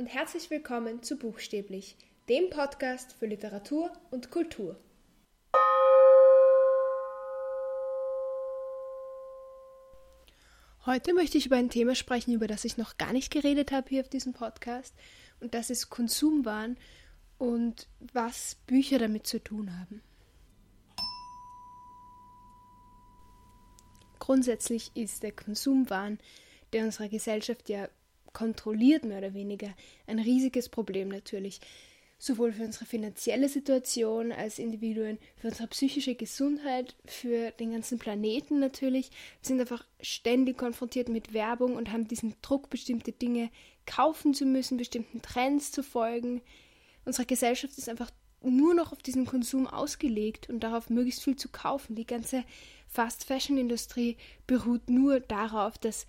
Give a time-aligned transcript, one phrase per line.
[0.00, 1.94] und herzlich willkommen zu Buchstäblich,
[2.30, 4.80] dem Podcast für Literatur und Kultur.
[10.86, 13.90] Heute möchte ich über ein Thema sprechen, über das ich noch gar nicht geredet habe
[13.90, 14.94] hier auf diesem Podcast,
[15.38, 16.78] und das ist Konsumwahn
[17.36, 20.00] und was Bücher damit zu tun haben.
[24.18, 26.18] Grundsätzlich ist der Konsumwahn,
[26.72, 27.90] der unsere Gesellschaft ja
[28.32, 29.74] kontrolliert, mehr oder weniger,
[30.06, 31.60] ein riesiges Problem natürlich.
[32.18, 38.58] Sowohl für unsere finanzielle Situation als Individuen, für unsere psychische Gesundheit, für den ganzen Planeten
[38.58, 39.10] natürlich.
[39.40, 43.50] Wir sind einfach ständig konfrontiert mit Werbung und haben diesen Druck, bestimmte Dinge
[43.86, 46.42] kaufen zu müssen, bestimmten Trends zu folgen.
[47.06, 48.10] Unsere Gesellschaft ist einfach
[48.42, 51.94] nur noch auf diesen Konsum ausgelegt und darauf möglichst viel zu kaufen.
[51.94, 52.44] Die ganze
[52.86, 56.06] Fast Fashion Industrie beruht nur darauf, dass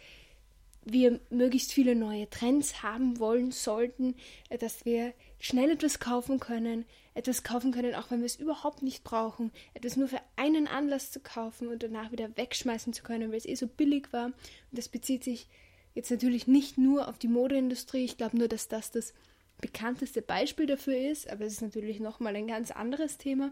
[0.84, 4.15] wir möglichst viele neue Trends haben wollen sollten,
[4.49, 8.82] äh, dass wir schnell etwas kaufen können, etwas kaufen können, auch wenn wir es überhaupt
[8.82, 13.32] nicht brauchen, etwas nur für einen Anlass zu kaufen und danach wieder wegschmeißen zu können,
[13.32, 14.27] weil es eh so billig war.
[14.27, 14.35] Und
[14.71, 15.48] das bezieht sich
[15.93, 18.05] jetzt natürlich nicht nur auf die Modeindustrie.
[18.05, 19.13] Ich glaube nur, dass das das
[19.60, 23.51] bekannteste Beispiel dafür ist, aber es ist natürlich nochmal ein ganz anderes Thema.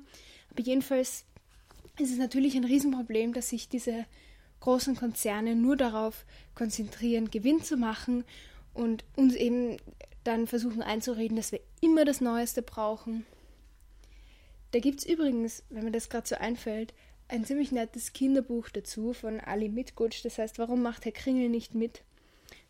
[0.50, 1.26] Aber jedenfalls
[2.00, 4.06] ist es natürlich ein Riesenproblem, dass sich diese
[4.60, 8.24] großen Konzerne nur darauf konzentrieren, Gewinn zu machen
[8.74, 9.78] und uns eben
[10.24, 13.26] dann versuchen einzureden, dass wir immer das Neueste brauchen.
[14.72, 16.94] Da gibt es übrigens, wenn mir das gerade so einfällt,
[17.28, 21.74] ein ziemlich nettes Kinderbuch dazu von Ali Mitgutsch, das heißt, warum macht Herr Kringel nicht
[21.74, 22.04] mit?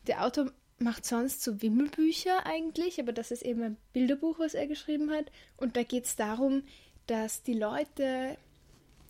[0.07, 4.67] Der Autor macht sonst so Wimmelbücher eigentlich, aber das ist eben ein Bilderbuch, was er
[4.67, 5.31] geschrieben hat.
[5.57, 6.63] Und da geht es darum,
[7.07, 8.37] dass die Leute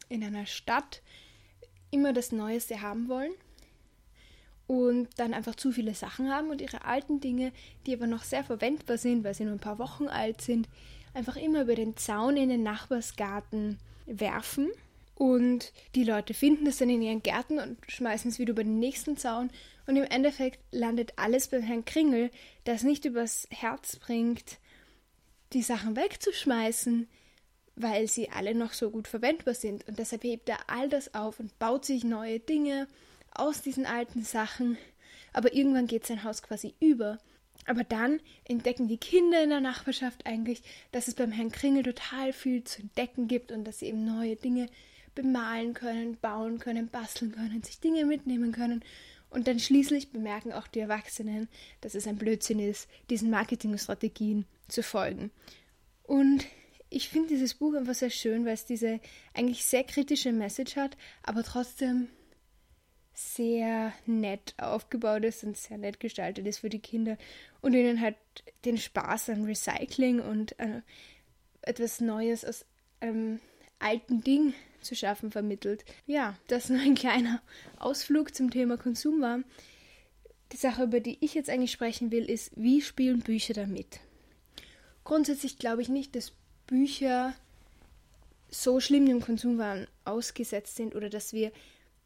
[0.07, 1.02] in einer Stadt
[1.92, 3.32] immer das Neueste haben wollen
[4.70, 7.52] und dann einfach zu viele Sachen haben und ihre alten Dinge,
[7.88, 10.69] die aber noch sehr verwendbar sind, weil sie nur ein paar Wochen alt sind,
[11.16, 14.69] einfach immer über den Zaun in den Nachbarsgarten werfen.
[15.16, 18.78] Und die Leute finden das dann in ihren Gärten und schmeißen es wieder über den
[18.78, 19.50] nächsten Zaun.
[19.88, 22.30] Und im Endeffekt landet alles beim Herrn Kringel,
[22.68, 24.59] der es nicht übers Herz bringt,
[25.52, 27.08] die Sachen wegzuschmeißen,
[27.79, 29.88] weil sie alle noch so gut verwendbar sind.
[29.88, 32.88] Und deshalb hebt er all das auf und baut sich neue Dinge
[33.31, 34.78] aus diesen alten Sachen.
[35.31, 37.19] Aber irgendwann geht sein Haus quasi über.
[37.66, 42.34] Aber dann entdecken die Kinder in der Nachbarschaft eigentlich, dass es beim Herrn Kringel total
[42.34, 44.68] viel zu entdecken gibt und dass sie eben neue Dinge
[45.16, 48.84] bemalen können, bauen können, basteln können, sich Dinge mitnehmen können.
[49.29, 51.47] Und dann schließlich bemerken auch die Erwachsenen,
[51.79, 55.31] dass es ein Blödsinn ist, diesen Marketingstrategien zu folgen.
[56.03, 56.45] Und
[56.89, 59.00] ich finde dieses Buch einfach sehr schön, weil es diese
[59.33, 62.07] eigentlich sehr kritische Message hat, aber trotzdem
[63.13, 67.17] sehr nett aufgebaut ist und sehr nett gestaltet ist für die Kinder
[67.61, 68.16] und ihnen halt
[68.63, 70.81] den Spaß am Recycling und äh,
[71.61, 72.66] etwas Neues aus
[73.01, 73.39] einem
[73.77, 75.83] alten Ding zu schaffen vermittelt.
[76.06, 77.41] Ja, das nur ein kleiner
[77.77, 79.41] Ausflug zum Thema Konsum war.
[80.53, 84.00] Die Sache, über die ich jetzt eigentlich sprechen will, ist, wie spielen Bücher damit?
[85.03, 86.33] Grundsätzlich glaube ich nicht, dass
[86.69, 87.34] Bücher
[88.52, 91.52] so schlimm dem Konsumwahn ausgesetzt sind oder dass wir,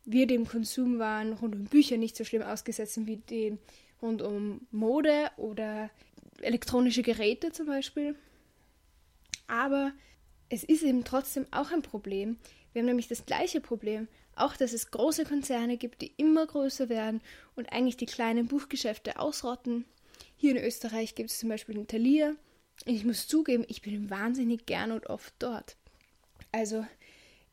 [0.06, 3.60] wir dem Konsumwahn rund um Bücher nicht so schlimm ausgesetzt sind wie dem
[4.02, 5.90] rund um Mode oder
[6.42, 8.16] elektronische Geräte zum Beispiel.
[9.48, 9.92] Aber
[10.50, 12.38] es ist eben trotzdem auch ein Problem.
[12.72, 16.90] Wir haben nämlich das gleiche Problem, auch dass es große Konzerne gibt, die immer größer
[16.90, 17.22] werden
[17.56, 19.86] und eigentlich die kleinen Buchgeschäfte ausrotten.
[20.38, 22.36] Hier in Österreich gibt es zum Beispiel den Thalia,
[22.86, 25.76] ich muss zugeben, ich bin wahnsinnig gern und oft dort.
[26.52, 26.86] Also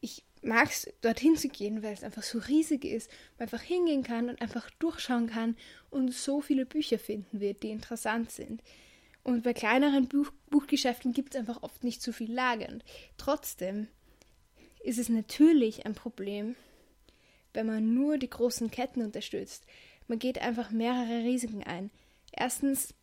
[0.00, 4.02] ich mag es, dorthin zu gehen, weil es einfach so riesig ist, man einfach hingehen
[4.02, 5.56] kann und einfach durchschauen kann
[5.91, 8.62] und so viele Bücher finden wird, die interessant sind.
[9.22, 12.68] Und bei kleineren Buch Buchgeschäften gibt es einfach oft nicht so viel Lager.
[13.18, 13.88] trotzdem
[14.82, 16.56] ist es natürlich ein Problem,
[17.52, 19.65] wenn man nur die großen Ketten unterstützt.
[20.09, 21.91] Man geht einfach mehrere Risiken ein.
[22.33, 22.94] Erstens,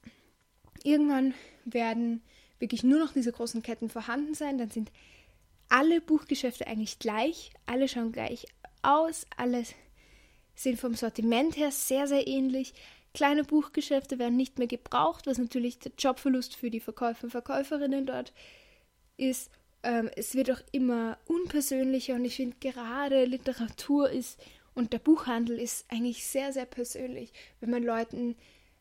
[0.87, 1.33] irgendwann
[1.65, 2.21] werden
[2.59, 4.91] wirklich nur noch diese großen Ketten vorhanden sein, dann sind
[5.69, 8.45] alle Buchgeschäfte eigentlich gleich, alle schauen gleich
[8.81, 9.63] aus, alle
[10.55, 12.73] sind vom Sortiment her sehr, sehr ähnlich.
[13.13, 18.05] Kleine Buchgeschäfte werden nicht mehr gebraucht, was natürlich der Jobverlust für die Verkäufer und Verkäuferinnen
[18.05, 18.33] dort
[19.17, 19.51] ist.
[19.83, 24.39] Ähm, es wird auch immer unpersönlicher und ich finde gerade Literatur ist
[24.73, 27.33] und der Buchhandel ist eigentlich sehr, sehr persönlich.
[27.59, 28.35] Wenn man Leuten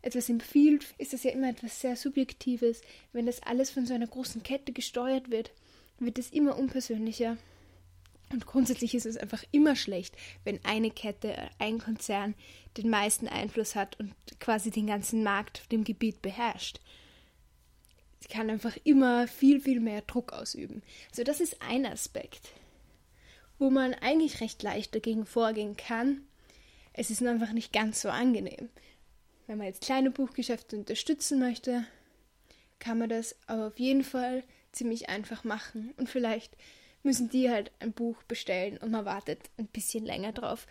[0.06, 2.80] etwas empfiehlt, ist das ja immer etwas sehr Subjektives.
[3.12, 5.50] Wenn das alles von so einer großen Kette gesteuert wird,
[5.98, 7.36] wird es immer unpersönlicher.
[8.32, 12.34] Und grundsätzlich ist es einfach immer schlecht, wenn eine Kette, ein Konzern
[12.76, 16.80] den meisten Einfluss hat und quasi den ganzen Markt auf dem Gebiet beherrscht.
[18.20, 20.82] sie kann einfach immer viel, viel mehr Druck ausüben.
[21.10, 22.50] Also das ist ein Aspekt,
[23.58, 26.22] wo man eigentlich recht leicht dagegen vorgehen kann.
[26.92, 28.70] Es ist einfach nicht ganz so angenehm.
[29.46, 31.86] Wenn man jetzt kleine Buchgeschäfte unterstützen möchte,
[32.78, 35.94] kann man das aber auf jeden Fall ziemlich einfach machen.
[35.96, 36.56] Und vielleicht
[37.02, 40.66] müssen die halt ein Buch bestellen und man wartet ein bisschen länger drauf.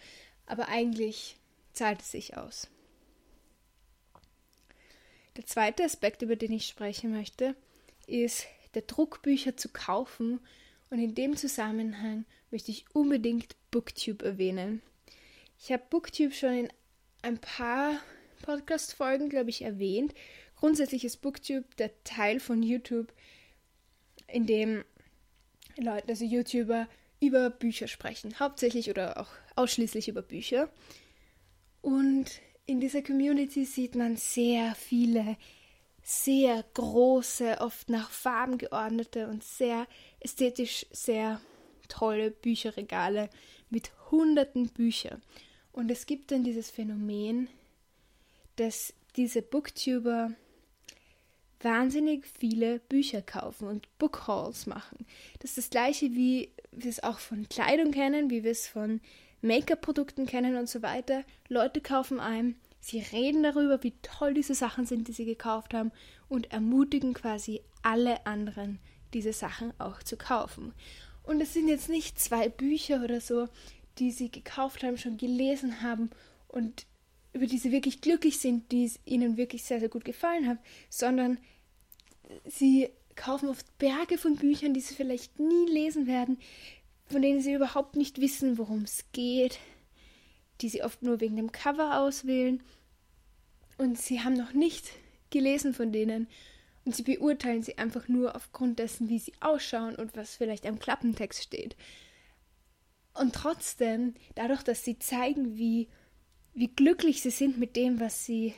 [0.46, 1.38] Aber eigentlich
[1.74, 2.68] zahlt es sich aus.
[5.38, 7.56] Der zweite Aspekt, über den ich sprechen möchte,
[8.08, 10.40] ist der Druck, Bücher zu kaufen.
[10.90, 14.82] Und in dem Zusammenhang möchte ich unbedingt Booktube erwähnen.
[15.60, 16.70] Ich habe Booktube schon in
[17.22, 18.00] ein paar
[18.46, 20.14] Podcast-Folgen, glaube ich, erwähnt.
[20.56, 23.12] Grundsätzlich ist Booktube der Teil von YouTube,
[24.28, 24.86] in dem
[25.78, 26.88] Leute, also YouTuber,
[27.20, 28.40] über Bücher sprechen.
[28.40, 30.70] Hauptsächlich oder auch ausschließlich über Bücher.
[31.82, 32.26] Und
[32.66, 35.38] in dieser Community sieht man sehr viele,
[36.04, 39.88] sehr große, oft nach Farben geordnete und sehr
[40.20, 41.42] ästhetisch sehr
[41.88, 43.30] tolle Bücherregale
[43.70, 45.22] mit hunderten Büchern.
[45.72, 47.50] Und es gibt dann dieses Phänomen,
[48.56, 50.32] dass diese Booktuber
[51.62, 55.06] wahnsinnig viele Bücher kaufen und Bookhauls machen.
[55.40, 59.02] Das ist das gleiche, wie wir es auch von Kleidung kennen, wie wir es von
[59.42, 61.24] Make-up-Produkten kennen und so weiter.
[61.50, 65.92] Leute kaufen ein, sie reden darüber, wie toll diese Sachen sind, die sie gekauft haben
[66.28, 68.80] und ermutigen quasi alle anderen,
[69.14, 70.74] diese Sachen auch zu kaufen.
[71.24, 73.48] Und es sind jetzt nicht zwei Bücher oder so,
[73.98, 76.10] die sie gekauft haben, schon gelesen haben
[76.48, 76.86] und
[77.36, 80.58] über die sie wirklich glücklich sind, die es ihnen wirklich sehr, sehr gut gefallen hat,
[80.90, 81.38] sondern
[82.46, 86.40] sie kaufen oft Berge von Büchern, die sie vielleicht nie lesen werden,
[87.08, 89.60] von denen sie überhaupt nicht wissen, worum es geht,
[90.62, 92.64] die sie oft nur wegen dem Cover auswählen
[93.78, 94.86] und sie haben noch nicht
[95.30, 96.28] gelesen von denen
[96.86, 100.80] und sie beurteilen sie einfach nur aufgrund dessen, wie sie ausschauen und was vielleicht am
[100.80, 101.76] Klappentext steht.
[103.14, 105.90] Und trotzdem, dadurch, dass sie zeigen, wie,
[106.56, 108.54] wie glücklich sie sind mit dem, was sie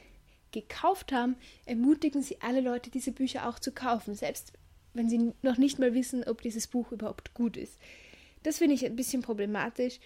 [0.51, 1.35] gekauft haben,
[1.65, 4.53] ermutigen sie alle Leute, diese Bücher auch zu kaufen, selbst
[4.93, 7.77] wenn sie noch nicht mal wissen, ob dieses Buch überhaupt gut ist.
[8.43, 9.99] Das finde ich ein bisschen problematisch.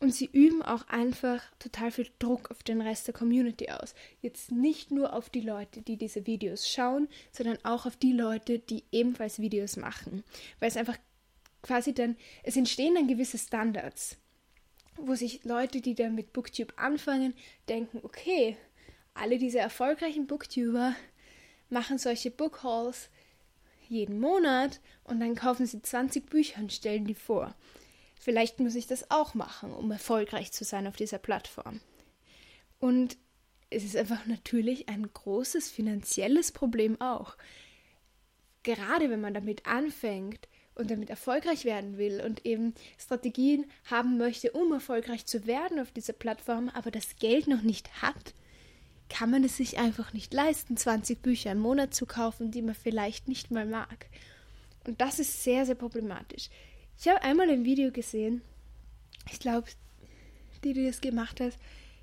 [0.00, 3.94] Und sie üben auch einfach total viel Druck auf den Rest der Community aus.
[4.20, 8.58] Jetzt nicht nur auf die Leute, die diese Videos schauen, sondern auch auf die Leute,
[8.58, 10.24] die ebenfalls Videos machen.
[10.58, 10.98] Weil es einfach
[11.62, 14.16] quasi dann, es entstehen dann gewisse Standards,
[14.96, 17.34] wo sich Leute, die dann mit Booktube anfangen,
[17.68, 18.56] denken, okay,
[19.14, 20.94] alle diese erfolgreichen Booktuber
[21.70, 23.10] machen solche Bookhauls
[23.88, 27.54] jeden Monat und dann kaufen sie 20 Bücher und stellen die vor.
[28.18, 31.80] Vielleicht muss ich das auch machen, um erfolgreich zu sein auf dieser Plattform.
[32.78, 33.18] Und
[33.70, 37.36] es ist einfach natürlich ein großes finanzielles Problem auch.
[38.62, 44.52] Gerade wenn man damit anfängt und damit erfolgreich werden will und eben Strategien haben möchte,
[44.52, 48.34] um erfolgreich zu werden auf dieser Plattform, aber das Geld noch nicht hat,
[49.08, 52.74] kann man es sich einfach nicht leisten, 20 Bücher im Monat zu kaufen, die man
[52.74, 54.06] vielleicht nicht mal mag.
[54.86, 56.48] Und das ist sehr, sehr problematisch.
[56.98, 58.42] Ich habe einmal ein Video gesehen,
[59.30, 59.68] ich glaube,
[60.62, 61.56] die, die das gemacht hat,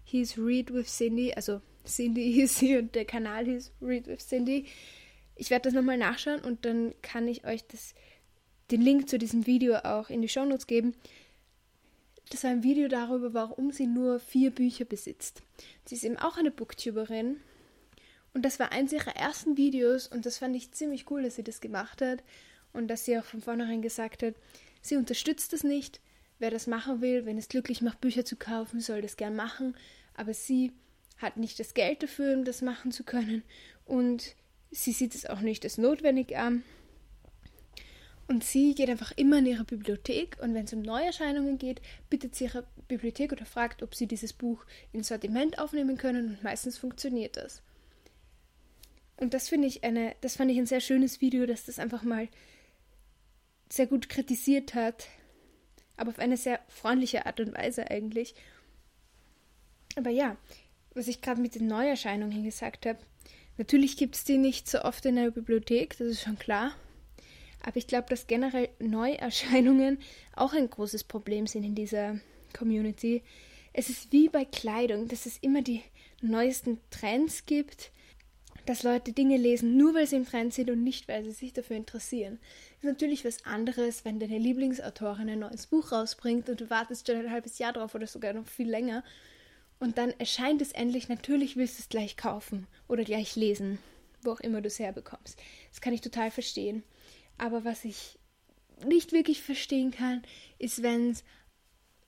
[0.06, 4.66] hieß Read with Cindy, also Cindy hieß sie und der Kanal hieß Read with Cindy.
[5.36, 7.96] Ich werde das nochmal nachschauen und dann kann ich euch das,
[8.72, 10.96] den Link zu diesem Video auch in die Shownotes geben.
[12.30, 15.44] Das war ein Video darüber, warum sie nur vier Bücher besitzt.
[15.86, 17.42] Sie ist eben auch eine Booktuberin.
[18.34, 21.44] Und das war eins ihrer ersten Videos und das fand ich ziemlich cool, dass sie
[21.44, 22.24] das gemacht hat
[22.72, 24.36] und dass sie auch von vornherein gesagt hat,
[24.82, 26.00] sie unterstützt das nicht.
[26.40, 29.76] Wer das machen will, wenn es glücklich macht, Bücher zu kaufen, soll das gern machen.
[30.16, 30.72] Aber sie
[31.18, 33.44] hat nicht das Geld dafür, um das machen zu können.
[33.86, 34.36] Und
[34.72, 36.64] sie sieht es auch nicht als notwendig an.
[38.28, 42.36] Und sie geht einfach immer in ihre Bibliothek und wenn es um Neuerscheinungen geht, bittet
[42.36, 46.78] sie ihre Bibliothek oder fragt, ob sie dieses Buch ins Sortiment aufnehmen können und meistens
[46.78, 47.62] funktioniert das.
[49.18, 52.04] Und das finde ich eine, das fand ich ein sehr schönes Video, dass das einfach
[52.04, 52.28] mal
[53.70, 55.08] sehr gut kritisiert hat,
[55.96, 58.34] aber auf eine sehr freundliche Art und Weise eigentlich.
[59.96, 60.38] Aber ja,
[60.94, 63.00] was ich gerade mit den Neuerscheinungen gesagt habe,
[63.58, 66.74] natürlich gibt es die nicht so oft in der Bibliothek, das ist schon klar.
[67.64, 70.00] Aber ich glaube, dass generell Neuerscheinungen
[70.36, 72.20] auch ein großes Problem sind in dieser
[72.58, 73.24] Community.
[73.74, 75.82] Es ist wie bei Kleidung, dass es immer die
[76.22, 77.92] neuesten Trends gibt,
[78.66, 81.54] dass Leute Dinge lesen, nur weil sie im Trend sind und nicht, weil sie sich
[81.54, 82.40] dafür interessieren.
[82.78, 87.18] Ist natürlich was anderes, wenn deine Lieblingsautorin ein neues Buch rausbringt und du wartest schon
[87.18, 89.04] ein halbes Jahr drauf oder sogar noch viel länger.
[89.80, 93.80] Und dann erscheint es endlich, natürlich willst du es gleich kaufen oder gleich lesen,
[94.22, 95.40] wo auch immer du es herbekommst.
[95.72, 96.84] Das kann ich total verstehen.
[97.42, 98.20] Aber was ich
[98.86, 100.22] nicht wirklich verstehen kann,
[100.60, 101.24] ist, wenn es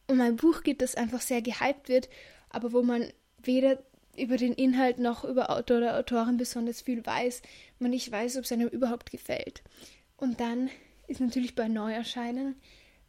[0.06, 2.08] um ein Buch geht, das einfach sehr gehypt wird,
[2.50, 3.12] aber wo man
[3.42, 3.82] weder
[4.16, 7.42] über den Inhalt noch über Autor oder Autorin besonders viel weiß,
[7.80, 9.64] man nicht weiß, ob es einem überhaupt gefällt.
[10.18, 10.70] Und dann
[11.08, 12.56] ist natürlich bei Neuerscheinen,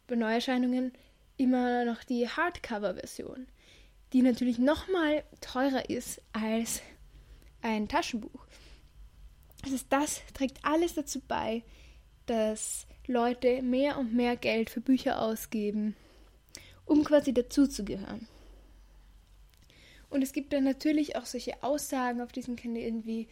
[0.07, 0.93] bei Neuerscheinungen
[1.37, 3.45] immer noch die Hardcover-Version,
[4.13, 6.81] die natürlich nochmal teurer ist als
[7.61, 8.47] ein Taschenbuch.
[9.63, 11.61] Also das trägt alles dazu bei,
[12.25, 15.95] dass Leute mehr und mehr Geld für Bücher ausgeben,
[16.85, 18.27] um quasi dazuzugehören.
[20.09, 23.27] Und es gibt dann natürlich auch solche Aussagen auf diesen Kanälen wie,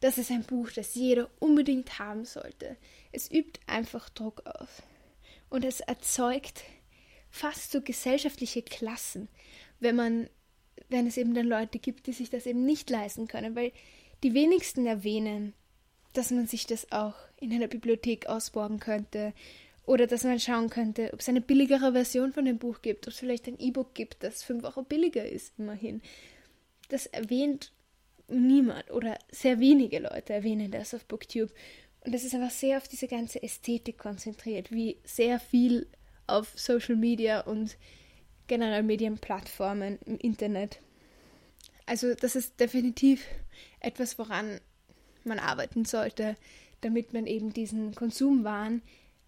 [0.00, 2.76] das ist ein Buch, das jeder unbedingt haben sollte.
[3.12, 4.82] Es übt einfach Druck auf.
[5.50, 6.64] Und es erzeugt
[7.28, 9.28] fast so gesellschaftliche Klassen,
[9.78, 10.30] wenn man,
[10.88, 13.72] wenn es eben dann Leute gibt, die sich das eben nicht leisten können, weil
[14.22, 15.54] die wenigsten erwähnen,
[16.12, 19.32] dass man sich das auch in einer Bibliothek ausborgen könnte
[19.86, 23.12] oder dass man schauen könnte, ob es eine billigere Version von dem Buch gibt, ob
[23.12, 26.00] es vielleicht ein E-Book gibt, das fünf Euro billiger ist, immerhin.
[26.88, 27.72] Das erwähnt
[28.28, 31.52] niemand oder sehr wenige Leute erwähnen das auf Booktube.
[32.04, 35.86] Und das ist einfach sehr auf diese ganze Ästhetik konzentriert, wie sehr viel
[36.26, 37.76] auf Social Media und
[38.46, 40.80] generell Medienplattformen im Internet.
[41.86, 43.24] Also das ist definitiv
[43.80, 44.60] etwas, woran
[45.30, 46.36] man arbeiten sollte,
[46.82, 48.82] damit man eben diesen Konsumwahn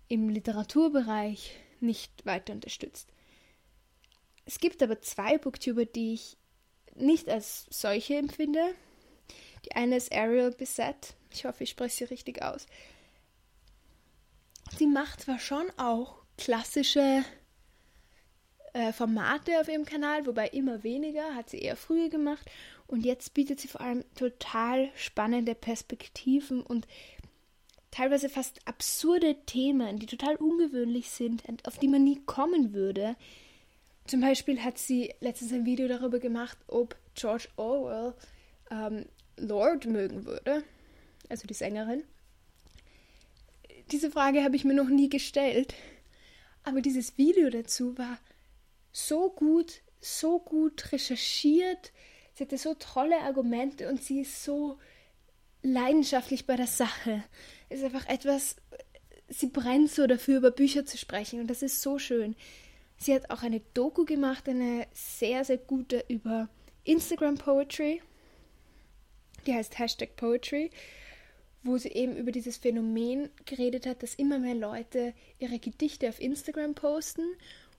[0.09, 3.09] im Literaturbereich nicht weiter unterstützt.
[4.45, 6.37] Es gibt aber zwei Booktuber, die ich
[6.95, 8.75] nicht als solche empfinde.
[9.65, 11.15] Die eine ist Ariel Bissett.
[11.31, 12.67] Ich hoffe, ich spreche sie richtig aus.
[14.77, 17.25] Sie macht zwar schon auch klassische
[18.73, 22.51] äh, Formate auf ihrem Kanal, wobei immer weniger, hat sie eher früher gemacht.
[22.93, 26.87] Und jetzt bietet sie vor allem total spannende Perspektiven und
[27.91, 33.17] teilweise fast absurde Themen, die total ungewöhnlich sind und auf die man nie kommen würde.
[34.07, 38.13] Zum Beispiel hat sie letztens ein Video darüber gemacht, ob George Orwell
[38.71, 39.07] ähm,
[39.39, 40.63] Lord mögen würde,
[41.31, 42.05] also die Sängerin.
[43.91, 45.73] Diese Frage habe ich mir noch nie gestellt.
[46.63, 48.19] Aber dieses Video dazu war
[48.93, 51.91] so gut, so gut recherchiert.
[52.35, 54.79] Sie hatte so tolle Argumente und sie ist so
[55.63, 57.23] leidenschaftlich bei der Sache.
[57.69, 58.57] Es ist einfach etwas,
[59.29, 62.35] sie brennt so dafür, über Bücher zu sprechen und das ist so schön.
[62.97, 66.49] Sie hat auch eine Doku gemacht, eine sehr, sehr gute über
[66.85, 68.01] Instagram Poetry.
[69.47, 70.71] Die heißt Hashtag Poetry
[71.63, 76.21] wo sie eben über dieses Phänomen geredet hat, dass immer mehr Leute ihre Gedichte auf
[76.21, 77.23] Instagram posten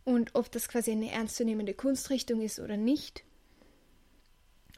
[0.06, 3.24] und ob das quasi eine ernstzunehmende Kunstrichtung ist oder nicht.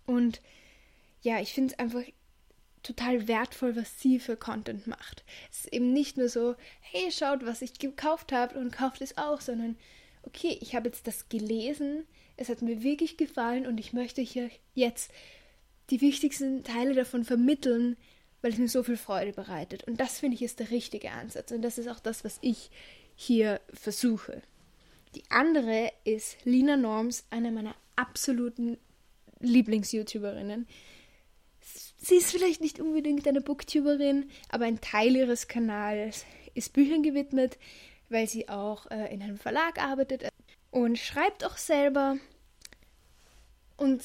[0.05, 0.41] Und
[1.21, 2.03] ja, ich finde es einfach
[2.83, 5.23] total wertvoll, was sie für Content macht.
[5.51, 9.17] Es ist eben nicht nur so, hey, schaut, was ich gekauft habe und kauft es
[9.17, 9.77] auch, sondern
[10.23, 12.05] okay, ich habe jetzt das gelesen,
[12.37, 15.11] es hat mir wirklich gefallen und ich möchte hier jetzt
[15.89, 17.95] die wichtigsten Teile davon vermitteln,
[18.41, 19.83] weil es mir so viel Freude bereitet.
[19.85, 21.51] Und das finde ich ist der richtige Ansatz.
[21.51, 22.69] Und das ist auch das, was ich
[23.15, 24.41] hier versuche.
[25.15, 28.77] Die andere ist Lina Norms, eine meiner absoluten
[29.47, 30.67] Lieblings-YouTuberinnen.
[31.97, 37.57] Sie ist vielleicht nicht unbedingt eine Booktuberin, aber ein Teil ihres Kanals ist Büchern gewidmet,
[38.09, 40.29] weil sie auch äh, in einem Verlag arbeitet
[40.71, 42.17] und schreibt auch selber.
[43.77, 44.03] Und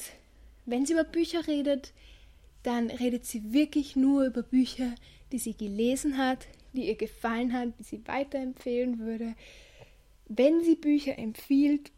[0.65, 1.93] wenn sie über Bücher redet,
[2.63, 4.93] dann redet sie wirklich nur über Bücher,
[5.31, 9.35] die sie gelesen hat, die ihr gefallen hat, die sie weiterempfehlen würde.
[10.27, 11.91] Wenn sie Bücher empfiehlt,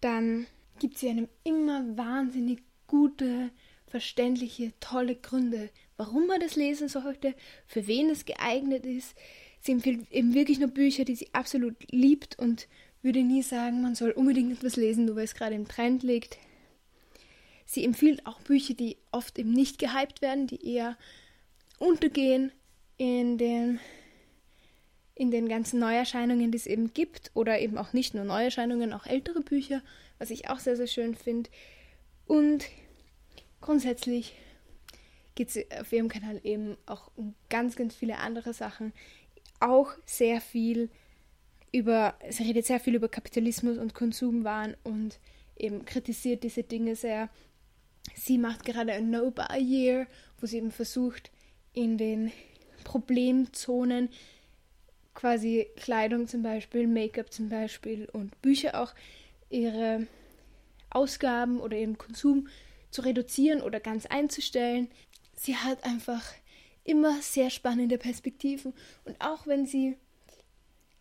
[0.00, 0.46] dann
[0.82, 3.52] gibt sie einem immer wahnsinnig gute,
[3.86, 7.36] verständliche, tolle Gründe, warum man das lesen sollte,
[7.68, 9.14] für wen es geeignet ist.
[9.60, 12.66] Sie empfiehlt eben wirklich nur Bücher, die sie absolut liebt und
[13.00, 16.36] würde nie sagen, man soll unbedingt etwas lesen, nur weil es gerade im Trend liegt.
[17.64, 20.98] Sie empfiehlt auch Bücher, die oft eben nicht gehypt werden, die eher
[21.78, 22.50] untergehen
[22.96, 23.78] in den,
[25.22, 27.30] in den ganzen Neuerscheinungen, die es eben gibt.
[27.34, 29.80] Oder eben auch nicht nur Neuerscheinungen, auch ältere Bücher,
[30.18, 31.48] was ich auch sehr, sehr schön finde.
[32.26, 32.66] Und
[33.60, 34.34] grundsätzlich
[35.36, 38.92] geht es auf ihrem Kanal eben auch um ganz, ganz viele andere Sachen.
[39.60, 40.90] Auch sehr viel
[41.70, 45.20] über, sie redet sehr viel über Kapitalismus und Konsumwahn und
[45.56, 47.30] eben kritisiert diese Dinge sehr
[48.16, 50.08] Sie macht gerade ein No-Buy-Year,
[50.40, 51.30] wo sie eben versucht,
[51.72, 52.32] in den
[52.82, 54.08] Problemzonen
[55.14, 58.94] quasi Kleidung zum Beispiel, Make-up zum Beispiel und Bücher auch
[59.50, 60.06] ihre
[60.90, 62.48] Ausgaben oder ihren Konsum
[62.90, 64.88] zu reduzieren oder ganz einzustellen.
[65.34, 66.22] sie hat einfach
[66.84, 68.74] immer sehr spannende Perspektiven.
[69.04, 69.96] Und auch wenn sie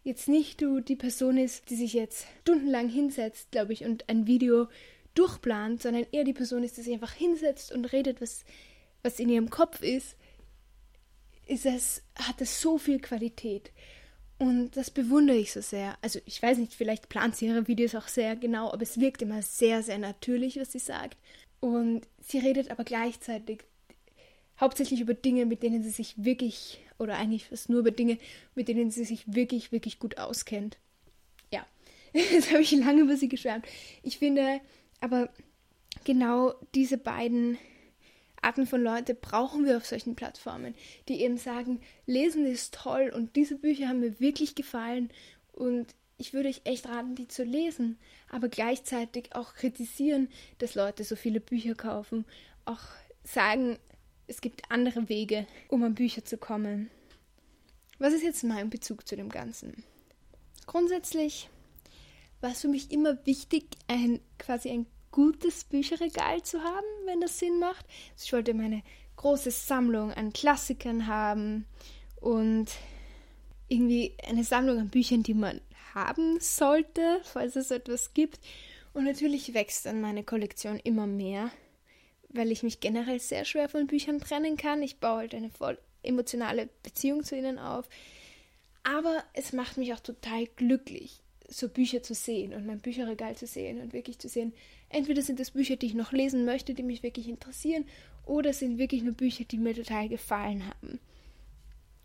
[0.03, 4.27] jetzt nicht du die Person ist, die sich jetzt stundenlang hinsetzt, glaube ich, und ein
[4.27, 4.67] Video
[5.13, 8.45] durchplant, sondern eher die Person ist, die sich einfach hinsetzt und redet, was,
[9.03, 10.15] was in ihrem Kopf ist,
[11.47, 13.71] ist es, hat es so viel Qualität.
[14.41, 15.99] Und das bewundere ich so sehr.
[16.01, 19.21] Also ich weiß nicht, vielleicht plant sie ihre Videos auch sehr genau, aber es wirkt
[19.21, 21.15] immer sehr, sehr natürlich, was sie sagt.
[21.59, 23.59] Und sie redet aber gleichzeitig
[24.59, 28.17] hauptsächlich über Dinge, mit denen sie sich wirklich, oder eigentlich fast nur über Dinge,
[28.55, 30.79] mit denen sie sich wirklich, wirklich gut auskennt.
[31.53, 31.63] Ja,
[32.11, 33.67] jetzt habe ich lange über sie geschwärmt.
[34.01, 34.59] Ich finde
[35.01, 35.29] aber
[36.03, 37.59] genau diese beiden
[38.41, 40.75] Arten von Leute brauchen wir auf solchen Plattformen,
[41.07, 45.09] die eben sagen, lesen ist toll und diese Bücher haben mir wirklich gefallen
[45.53, 47.97] und ich würde euch echt raten, die zu lesen,
[48.29, 50.29] aber gleichzeitig auch kritisieren,
[50.59, 52.25] dass Leute so viele Bücher kaufen,
[52.65, 52.81] auch
[53.23, 53.79] sagen,
[54.27, 56.89] es gibt andere Wege, um an Bücher zu kommen.
[57.99, 59.83] Was ist jetzt mein Bezug zu dem Ganzen?
[60.65, 61.49] Grundsätzlich
[62.39, 67.39] war es für mich immer wichtig, ein quasi ein gutes Bücherregal zu haben, wenn das
[67.39, 67.85] Sinn macht.
[68.13, 68.83] Also ich wollte meine
[69.17, 71.65] große Sammlung an Klassikern haben
[72.19, 72.67] und
[73.67, 75.61] irgendwie eine Sammlung an Büchern, die man
[75.93, 78.39] haben sollte, falls es etwas gibt.
[78.93, 81.51] Und natürlich wächst dann meine Kollektion immer mehr,
[82.29, 84.83] weil ich mich generell sehr schwer von Büchern trennen kann.
[84.83, 87.87] Ich baue halt eine voll emotionale Beziehung zu ihnen auf.
[88.83, 93.45] Aber es macht mich auch total glücklich, so Bücher zu sehen und mein Bücherregal zu
[93.45, 94.53] sehen und wirklich zu sehen,
[94.93, 97.85] entweder sind das Bücher, die ich noch lesen möchte, die mich wirklich interessieren,
[98.25, 100.99] oder sind wirklich nur Bücher, die mir total gefallen haben.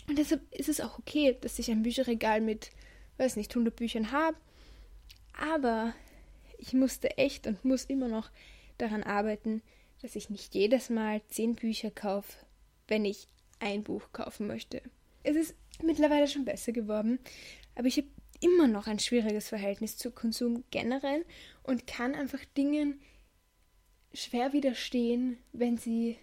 [0.08, 2.70] Und deshalb ist es auch okay, dass ich ein Bücherregal mit,
[3.18, 4.36] weiß nicht, 100 Büchern habe.
[5.32, 5.94] Aber
[6.58, 8.30] ich musste echt und muss immer noch
[8.78, 9.62] daran arbeiten,
[10.02, 12.32] dass ich nicht jedes Mal 10 Bücher kaufe,
[12.88, 13.26] wenn ich
[13.58, 14.82] ein Buch kaufen möchte.
[15.22, 17.18] Es ist mittlerweile schon besser geworden,
[17.74, 18.08] aber ich habe
[18.40, 21.24] immer noch ein schwieriges Verhältnis zu Konsum generell
[21.66, 23.00] und kann einfach Dingen
[24.14, 26.16] schwer widerstehen, wenn sie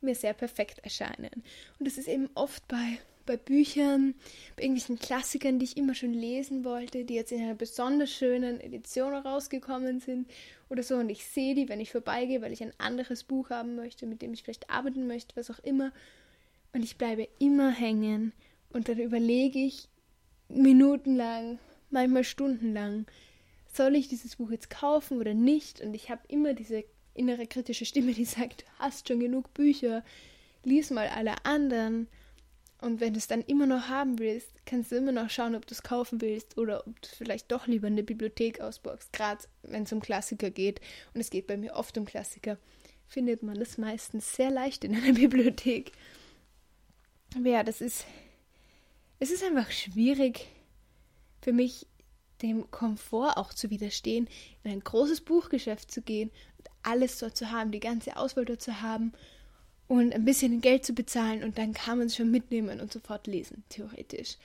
[0.00, 1.42] mir sehr perfekt erscheinen.
[1.78, 4.14] Und das ist eben oft bei, bei Büchern,
[4.56, 8.60] bei irgendwelchen Klassikern, die ich immer schon lesen wollte, die jetzt in einer besonders schönen
[8.60, 10.30] Edition rausgekommen sind
[10.68, 10.96] oder so.
[10.96, 14.22] Und ich sehe die, wenn ich vorbeigehe, weil ich ein anderes Buch haben möchte, mit
[14.22, 15.92] dem ich vielleicht arbeiten möchte, was auch immer.
[16.72, 18.32] Und ich bleibe immer hängen
[18.70, 19.88] und dann überlege ich,
[20.48, 21.58] minutenlang,
[21.90, 23.06] manchmal stundenlang,
[23.76, 25.80] soll ich dieses Buch jetzt kaufen oder nicht?
[25.80, 26.84] Und ich habe immer diese
[27.14, 30.04] innere kritische Stimme, die sagt, du hast schon genug Bücher,
[30.64, 32.08] lies mal alle anderen.
[32.80, 35.66] Und wenn du es dann immer noch haben willst, kannst du immer noch schauen, ob
[35.66, 39.12] du es kaufen willst oder ob du vielleicht doch lieber eine Bibliothek ausborgst.
[39.12, 40.80] Gerade wenn es um Klassiker geht,
[41.14, 42.58] und es geht bei mir oft um Klassiker,
[43.08, 45.92] findet man das meistens sehr leicht in einer Bibliothek.
[47.34, 48.04] Aber ja, das ist
[49.18, 50.46] es ist einfach schwierig
[51.40, 51.86] für mich,
[52.42, 54.28] dem Komfort auch zu widerstehen,
[54.64, 58.62] in ein großes Buchgeschäft zu gehen und alles dort zu haben, die ganze Auswahl dort
[58.62, 59.12] zu haben
[59.88, 63.26] und ein bisschen Geld zu bezahlen und dann kann man es schon mitnehmen und sofort
[63.26, 64.36] lesen, theoretisch.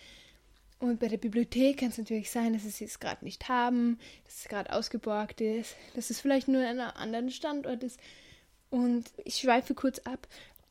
[0.80, 4.40] Und bei der Bibliothek kann es natürlich sein, dass sie es gerade nicht haben, dass
[4.40, 8.00] es gerade ausgeborgt ist, dass es vielleicht nur an einem anderen Standort ist.
[8.72, 10.28] Und ich schweife kurz ab.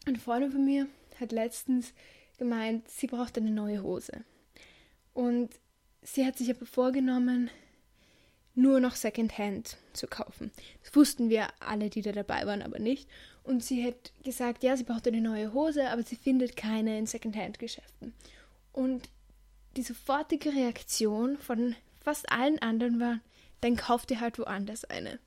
[0.07, 0.89] Eine Freundin von mir
[1.21, 1.93] hat letztens
[2.39, 4.25] gemeint, sie braucht eine neue Hose.
[5.15, 5.51] Und
[6.03, 7.51] sie hat sich aber vorgenommen,
[8.55, 10.51] nur noch Secondhand zu kaufen.
[10.83, 13.09] Das wussten wir alle, die da dabei waren, aber nicht.
[13.43, 17.07] Und sie hat gesagt, ja, sie braucht eine neue Hose, aber sie findet keine in
[17.07, 18.13] Secondhand-Geschäften.
[18.73, 19.09] Und
[19.77, 23.21] die sofortige Reaktion von fast allen anderen war,
[23.61, 25.19] dann kauft ihr halt woanders eine.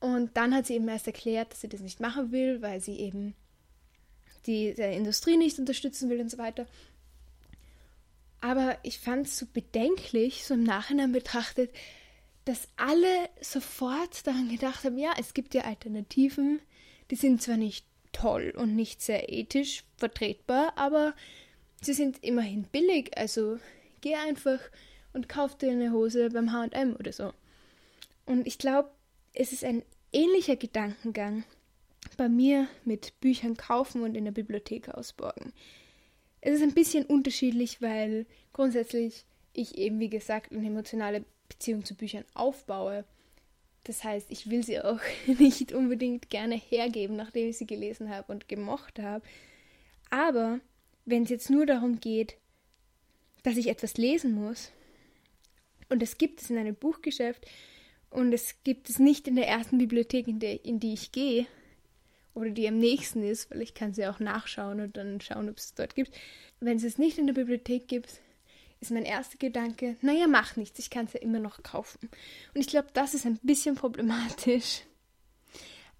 [0.00, 2.98] Und dann hat sie eben erst erklärt, dass sie das nicht machen will, weil sie
[2.98, 3.34] eben
[4.46, 6.66] die der Industrie nicht unterstützen will und so weiter.
[8.40, 11.70] Aber ich fand es so bedenklich, so im Nachhinein betrachtet,
[12.44, 16.60] dass alle sofort daran gedacht haben, ja, es gibt ja Alternativen,
[17.10, 21.14] die sind zwar nicht toll und nicht sehr ethisch vertretbar, aber
[21.82, 23.58] sie sind immerhin billig, also
[24.00, 24.60] geh einfach
[25.12, 27.32] und kauf dir eine Hose beim HM oder so.
[28.26, 28.90] Und ich glaube,
[29.32, 31.44] es ist ein ähnlicher Gedankengang,
[32.16, 35.52] bei mir mit Büchern kaufen und in der Bibliothek ausborgen.
[36.40, 41.94] Es ist ein bisschen unterschiedlich, weil grundsätzlich ich eben, wie gesagt, eine emotionale Beziehung zu
[41.94, 43.04] Büchern aufbaue.
[43.84, 48.32] Das heißt, ich will sie auch nicht unbedingt gerne hergeben, nachdem ich sie gelesen habe
[48.32, 49.24] und gemocht habe.
[50.10, 50.60] Aber
[51.04, 52.36] wenn es jetzt nur darum geht,
[53.42, 54.72] dass ich etwas lesen muss,
[55.88, 57.46] und es gibt es in einem Buchgeschäft,
[58.10, 61.46] und es gibt es nicht in der ersten Bibliothek, in, der, in die ich gehe,
[62.36, 65.56] oder die am nächsten ist, weil ich kann sie auch nachschauen und dann schauen, ob
[65.56, 66.14] es dort gibt.
[66.60, 68.20] Wenn es es nicht in der Bibliothek gibt,
[68.80, 72.10] ist mein erster Gedanke, naja, mach nichts, ich kann es ja immer noch kaufen.
[72.54, 74.82] Und ich glaube, das ist ein bisschen problematisch.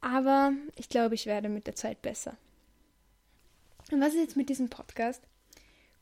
[0.02, 2.36] Aber ich glaube, ich werde mit der Zeit besser.
[3.90, 5.22] Und was ist jetzt mit diesem Podcast?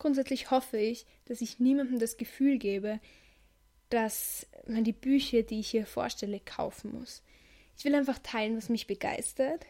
[0.01, 2.99] Grundsätzlich hoffe ich, dass ich niemandem das Gefühl gebe,
[3.89, 7.23] dass man die Bücher, die ich hier vorstelle, kaufen muss.
[7.79, 9.65] Ich will einfach teilen, was mich begeistert.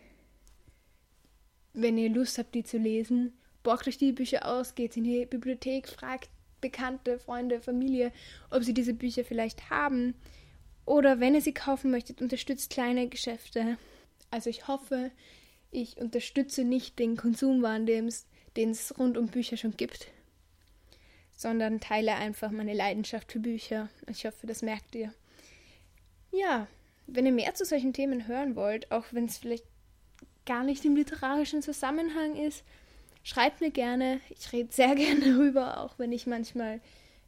[1.74, 3.32] Wenn ihr Lust habt, die zu lesen,
[3.62, 8.12] borgt euch die Bücher aus, geht in die Bibliothek, fragt Bekannte, Freunde, Familie,
[8.50, 10.14] ob sie diese Bücher vielleicht haben.
[10.87, 13.76] Oder wenn ihr sie kaufen möchtet, unterstützt kleine Geschäfte.
[14.30, 15.10] Also ich hoffe,
[15.70, 18.06] ich unterstütze nicht den Konsumwahn, den
[18.70, 20.06] es rund um Bücher schon gibt,
[21.37, 23.88] sondern teile einfach meine Leidenschaft für Bücher.
[24.08, 25.12] Ich hoffe, das merkt ihr.
[26.30, 26.68] Ja,
[27.06, 29.64] wenn ihr mehr zu solchen Themen hören wollt, auch wenn es vielleicht
[30.46, 32.64] gar nicht im literarischen Zusammenhang ist,
[33.22, 34.20] schreibt mir gerne.
[34.30, 36.80] Ich rede sehr gerne darüber, auch wenn ich manchmal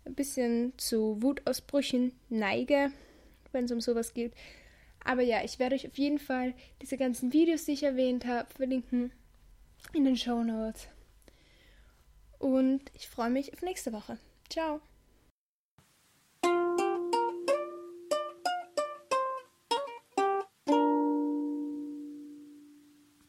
[0.05, 2.91] ein bisschen zu Wutausbrüchen neige,
[3.53, 4.33] wenn es um sowas geht.
[5.05, 8.53] Aber ja, ich werde euch auf jeden Fall diese ganzen Videos, die ich erwähnt habe,
[8.55, 9.13] verlinken
[9.93, 10.89] in den Show Notes.
[12.39, 14.19] Und ich freue mich auf nächste Woche.
[14.49, 14.81] Ciao.